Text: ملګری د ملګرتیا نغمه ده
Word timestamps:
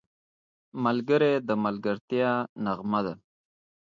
ملګری 0.83 1.33
د 1.47 1.49
ملګرتیا 1.63 2.31
نغمه 2.65 2.99
ده 3.05 3.13